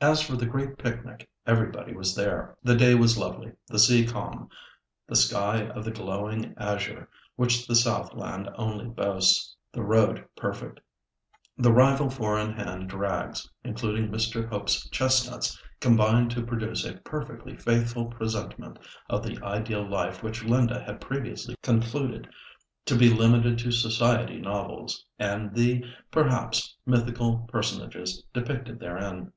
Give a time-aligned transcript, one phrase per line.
[0.00, 2.56] As for the great picnic, everybody was there.
[2.62, 4.48] The day was lovely, the sea calm,
[5.08, 10.78] the sky of the glowing azure which the south land only boasts, the road perfect.
[11.56, 14.48] The rival four in hand drags, including Mr.
[14.48, 18.78] Hope's chestnuts, combined to produce a perfectly faithful presentment
[19.10, 22.28] of the ideal life which Linda had previously concluded
[22.86, 29.32] to be limited to society novels, and the, perhaps, mythical personages depicted therein.